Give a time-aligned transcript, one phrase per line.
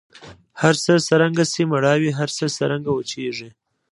[0.61, 3.49] هرڅه څرنګه سي مړاوي هر څه څرنګه وچیږي